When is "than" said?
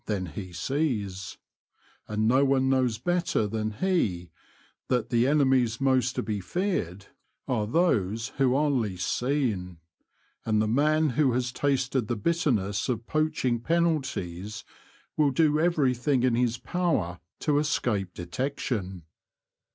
0.07-0.25, 3.45-3.69